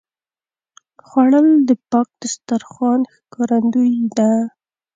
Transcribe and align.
خوړل 1.07 1.47
د 1.67 1.69
پاک 1.91 2.07
دسترخوان 2.21 3.01
ښکارندویي 3.15 4.01
ده 4.17 4.31